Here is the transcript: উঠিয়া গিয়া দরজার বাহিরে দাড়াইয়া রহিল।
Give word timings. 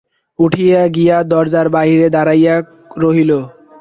উঠিয়া 0.39 0.81
গিয়া 0.95 1.17
দরজার 1.31 1.67
বাহিরে 1.75 2.07
দাড়াইয়া 2.15 2.55
রহিল। 2.97 3.31